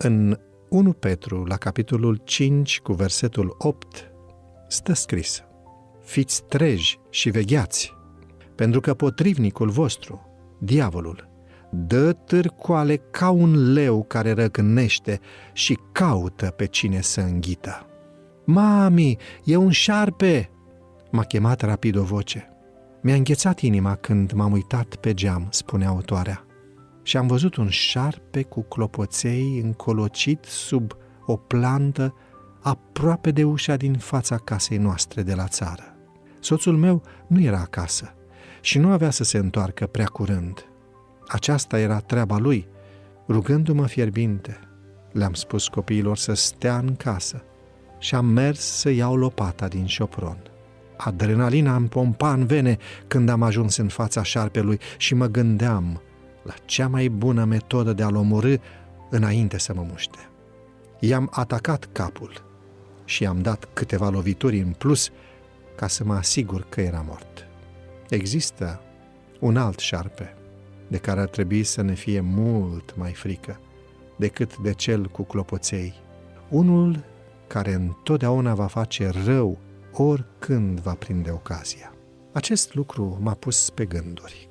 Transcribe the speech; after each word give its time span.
În 0.00 0.38
1 0.68 0.92
Petru, 0.92 1.44
la 1.44 1.56
capitolul 1.56 2.20
5, 2.24 2.80
cu 2.80 2.92
versetul 2.92 3.54
8, 3.58 4.10
stă 4.68 4.92
scris 4.92 5.42
Fiți 6.04 6.42
treji 6.44 6.98
și 7.10 7.30
vegheați, 7.30 7.94
pentru 8.54 8.80
că 8.80 8.94
potrivnicul 8.94 9.68
vostru, 9.68 10.26
diavolul, 10.58 11.28
dă 11.70 12.12
târcoale 12.12 12.96
ca 12.96 13.30
un 13.30 13.72
leu 13.72 14.04
care 14.04 14.32
răcnește 14.32 15.20
și 15.52 15.78
caută 15.92 16.46
pe 16.46 16.66
cine 16.66 17.00
să 17.00 17.20
înghită. 17.20 17.86
Mami, 18.44 19.16
e 19.44 19.56
un 19.56 19.70
șarpe!" 19.70 20.50
M-a 21.10 21.22
chemat 21.22 21.60
rapid 21.60 21.96
o 21.96 22.02
voce. 22.02 22.48
Mi-a 23.02 23.14
înghețat 23.14 23.60
inima 23.60 23.94
când 23.94 24.32
m-am 24.32 24.52
uitat 24.52 24.94
pe 24.94 25.14
geam, 25.14 25.46
spune 25.50 25.86
autoarea, 25.86 26.47
și 27.08 27.16
am 27.16 27.26
văzut 27.26 27.56
un 27.56 27.68
șarpe 27.68 28.42
cu 28.42 28.62
clopoței 28.62 29.60
încolocit 29.64 30.44
sub 30.44 30.92
o 31.26 31.36
plantă 31.36 32.14
aproape 32.60 33.30
de 33.30 33.44
ușa 33.44 33.76
din 33.76 33.94
fața 33.94 34.36
casei 34.36 34.78
noastre 34.78 35.22
de 35.22 35.34
la 35.34 35.46
țară. 35.46 35.96
Soțul 36.40 36.76
meu 36.76 37.02
nu 37.26 37.40
era 37.40 37.58
acasă 37.58 38.14
și 38.60 38.78
nu 38.78 38.90
avea 38.90 39.10
să 39.10 39.24
se 39.24 39.38
întoarcă 39.38 39.86
prea 39.86 40.06
curând. 40.06 40.64
Aceasta 41.28 41.78
era 41.78 41.98
treaba 41.98 42.38
lui, 42.38 42.68
rugându-mă 43.28 43.86
fierbinte. 43.86 44.60
Le-am 45.12 45.34
spus 45.34 45.68
copiilor 45.68 46.16
să 46.16 46.34
stea 46.34 46.78
în 46.78 46.96
casă 46.96 47.44
și 47.98 48.14
am 48.14 48.26
mers 48.26 48.60
să 48.60 48.90
iau 48.90 49.16
lopata 49.16 49.68
din 49.68 49.86
șopron. 49.86 50.42
Adrenalina 50.96 51.76
îmi 51.76 51.88
pompa 51.88 52.32
în 52.32 52.46
vene 52.46 52.76
când 53.06 53.28
am 53.28 53.42
ajuns 53.42 53.76
în 53.76 53.88
fața 53.88 54.22
șarpelui 54.22 54.80
și 54.96 55.14
mă 55.14 55.26
gândeam 55.26 56.02
la 56.48 56.54
cea 56.64 56.88
mai 56.88 57.08
bună 57.08 57.44
metodă 57.44 57.92
de 57.92 58.02
a-l 58.02 58.16
omorâ 58.16 58.54
înainte 59.10 59.58
să 59.58 59.74
mă 59.74 59.86
muște. 59.90 60.18
I-am 61.00 61.28
atacat 61.32 61.88
capul 61.92 62.44
și 63.04 63.22
i-am 63.22 63.42
dat 63.42 63.68
câteva 63.72 64.08
lovituri 64.08 64.58
în 64.58 64.72
plus 64.72 65.10
ca 65.76 65.86
să 65.86 66.04
mă 66.04 66.14
asigur 66.14 66.66
că 66.68 66.80
era 66.80 67.04
mort. 67.06 67.46
Există 68.08 68.80
un 69.40 69.56
alt 69.56 69.78
șarpe 69.78 70.34
de 70.88 70.98
care 70.98 71.20
ar 71.20 71.28
trebui 71.28 71.62
să 71.62 71.82
ne 71.82 71.94
fie 71.94 72.20
mult 72.20 72.96
mai 72.96 73.12
frică 73.12 73.60
decât 74.16 74.58
de 74.58 74.72
cel 74.72 75.06
cu 75.06 75.22
clopoței. 75.22 75.94
Unul 76.48 77.04
care 77.46 77.72
întotdeauna 77.72 78.54
va 78.54 78.66
face 78.66 79.10
rău 79.24 79.58
oricând 79.92 80.80
va 80.80 80.94
prinde 80.94 81.30
ocazia. 81.30 81.92
Acest 82.32 82.74
lucru 82.74 83.18
m-a 83.20 83.34
pus 83.34 83.70
pe 83.70 83.84
gânduri. 83.84 84.48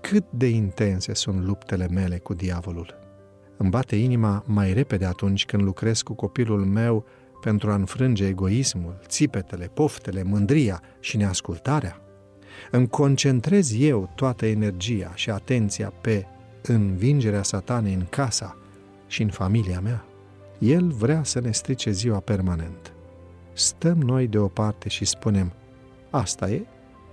Cât 0.00 0.24
de 0.30 0.48
intense 0.48 1.14
sunt 1.14 1.44
luptele 1.44 1.88
mele 1.88 2.18
cu 2.18 2.34
diavolul. 2.34 2.98
Îmi 3.56 3.70
bate 3.70 3.96
inima 3.96 4.44
mai 4.46 4.72
repede 4.72 5.04
atunci 5.04 5.46
când 5.46 5.62
lucrez 5.62 6.02
cu 6.02 6.14
copilul 6.14 6.64
meu 6.64 7.04
pentru 7.40 7.70
a 7.70 7.74
înfrânge 7.74 8.26
egoismul, 8.26 8.98
țipetele, 9.06 9.66
poftele, 9.66 10.22
mândria 10.22 10.82
și 11.00 11.16
neascultarea. 11.16 12.00
Îmi 12.70 12.88
concentrez 12.88 13.80
eu 13.80 14.10
toată 14.14 14.46
energia 14.46 15.12
și 15.14 15.30
atenția 15.30 15.92
pe 16.00 16.26
învingerea 16.62 17.42
satanei 17.42 17.94
în 17.94 18.06
casa 18.10 18.56
și 19.06 19.22
în 19.22 19.30
familia 19.30 19.80
mea. 19.80 20.04
El 20.58 20.88
vrea 20.88 21.24
să 21.24 21.40
ne 21.40 21.50
strice 21.50 21.90
ziua 21.90 22.20
permanent. 22.20 22.92
Stăm 23.52 23.98
noi 23.98 24.26
deoparte 24.26 24.88
și 24.88 25.04
spunem, 25.04 25.52
asta 26.10 26.50
e? 26.50 26.66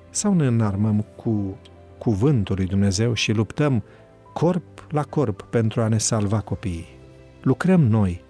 Sau 0.10 0.34
ne 0.34 0.46
înarmăm 0.46 1.06
cu 1.16 1.58
cuvântul 1.98 2.56
lui 2.56 2.66
Dumnezeu 2.66 3.14
și 3.14 3.32
luptăm 3.32 3.84
corp 4.34 4.88
la 4.90 5.04
corp 5.04 5.42
pentru 5.42 5.82
a 5.82 5.88
ne 5.88 5.98
salva 5.98 6.40
copiii? 6.40 6.88
Lucrăm 7.42 7.82
noi 7.82 8.22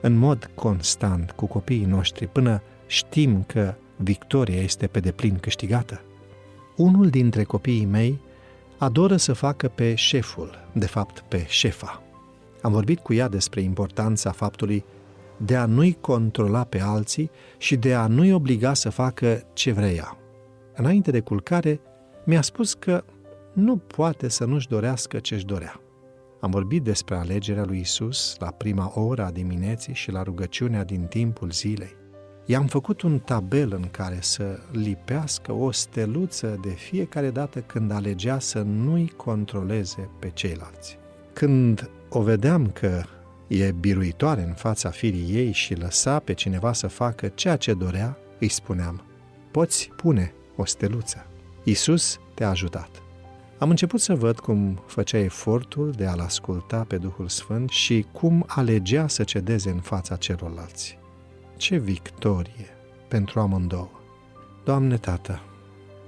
în 0.00 0.16
mod 0.16 0.50
constant 0.54 1.30
cu 1.30 1.46
copiii 1.46 1.84
noștri 1.84 2.26
până 2.26 2.62
știm 2.86 3.42
că 3.42 3.74
victoria 3.96 4.60
este 4.60 4.86
pe 4.86 5.00
deplin 5.00 5.38
câștigată? 5.38 6.00
Unul 6.76 7.08
dintre 7.08 7.44
copiii 7.44 7.84
mei 7.84 8.20
adoră 8.78 9.16
să 9.16 9.32
facă 9.32 9.68
pe 9.68 9.94
șeful, 9.94 10.68
de 10.72 10.86
fapt 10.86 11.24
pe 11.28 11.44
șefa. 11.48 12.02
Am 12.62 12.72
vorbit 12.72 12.98
cu 12.98 13.14
ea 13.14 13.28
despre 13.28 13.60
importanța 13.60 14.30
faptului 14.30 14.84
de 15.36 15.56
a 15.56 15.66
nu-i 15.66 15.96
controla 16.00 16.64
pe 16.64 16.80
alții 16.80 17.30
și 17.58 17.76
de 17.76 17.94
a 17.94 18.06
nu-i 18.06 18.32
obliga 18.32 18.74
să 18.74 18.90
facă 18.90 19.42
ce 19.52 19.72
vrea 19.72 19.90
ea. 19.90 20.16
Înainte 20.74 21.10
de 21.10 21.20
culcare, 21.20 21.80
mi-a 22.28 22.42
spus 22.42 22.74
că 22.74 23.04
nu 23.52 23.76
poate 23.76 24.28
să 24.28 24.44
nu-și 24.44 24.68
dorească 24.68 25.18
ce-și 25.18 25.44
dorea. 25.44 25.80
Am 26.40 26.50
vorbit 26.50 26.82
despre 26.82 27.14
alegerea 27.16 27.64
lui 27.64 27.80
Isus 27.80 28.36
la 28.38 28.50
prima 28.50 28.92
oră 28.94 29.24
a 29.24 29.30
dimineții 29.30 29.94
și 29.94 30.10
la 30.10 30.22
rugăciunea 30.22 30.84
din 30.84 31.04
timpul 31.04 31.50
zilei. 31.50 31.96
I-am 32.46 32.66
făcut 32.66 33.02
un 33.02 33.18
tabel 33.18 33.72
în 33.72 33.90
care 33.90 34.18
să 34.20 34.58
lipească 34.72 35.52
o 35.52 35.70
steluță 35.70 36.58
de 36.62 36.68
fiecare 36.68 37.30
dată 37.30 37.60
când 37.60 37.90
alegea 37.90 38.38
să 38.38 38.60
nu-i 38.62 39.12
controleze 39.16 40.10
pe 40.18 40.30
ceilalți. 40.30 40.98
Când 41.32 41.90
o 42.08 42.22
vedeam 42.22 42.70
că 42.70 43.02
e 43.46 43.72
biruitoare 43.72 44.42
în 44.42 44.54
fața 44.54 44.90
firii 44.90 45.34
ei 45.34 45.52
și 45.52 45.74
lăsa 45.74 46.18
pe 46.18 46.32
cineva 46.32 46.72
să 46.72 46.86
facă 46.86 47.28
ceea 47.28 47.56
ce 47.56 47.74
dorea, 47.74 48.18
îi 48.40 48.48
spuneam, 48.48 49.02
poți 49.50 49.90
pune 49.96 50.32
o 50.56 50.64
steluță. 50.64 51.26
Isus 51.68 52.20
te-a 52.34 52.48
ajutat. 52.48 53.02
Am 53.58 53.70
început 53.70 54.00
să 54.00 54.14
văd 54.14 54.40
cum 54.40 54.82
făcea 54.86 55.18
efortul 55.18 55.90
de 55.90 56.06
a-L 56.06 56.20
asculta 56.20 56.84
pe 56.84 56.96
Duhul 56.96 57.28
Sfânt 57.28 57.70
și 57.70 58.06
cum 58.12 58.44
alegea 58.46 59.08
să 59.08 59.24
cedeze 59.24 59.70
în 59.70 59.80
fața 59.80 60.16
celorlalți. 60.16 60.98
Ce 61.56 61.76
victorie 61.76 62.66
pentru 63.08 63.40
amândouă! 63.40 63.90
Doamne 64.64 64.96
Tată, 64.96 65.40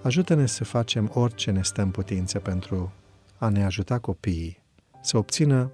ajută-ne 0.02 0.46
să 0.46 0.64
facem 0.64 1.10
orice 1.14 1.50
ne 1.50 1.62
stă 1.62 1.82
în 1.82 1.90
putință 1.90 2.38
pentru 2.38 2.92
a 3.38 3.48
ne 3.48 3.64
ajuta 3.64 3.98
copiii 3.98 4.62
să 5.02 5.16
obțină 5.16 5.72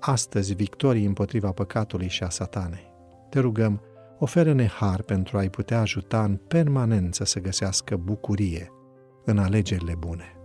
astăzi 0.00 0.54
victorii 0.54 1.04
împotriva 1.04 1.50
păcatului 1.50 2.08
și 2.08 2.22
a 2.22 2.28
satanei. 2.28 2.92
Te 3.30 3.40
rugăm, 3.40 3.80
oferă-ne 4.18 4.66
har 4.66 5.02
pentru 5.02 5.38
a-i 5.38 5.50
putea 5.50 5.80
ajuta 5.80 6.24
în 6.24 6.36
permanență 6.48 7.24
să 7.24 7.40
găsească 7.40 7.96
bucurie 7.96 8.68
în 9.24 9.38
alegerile 9.38 9.94
bune. 9.94 10.36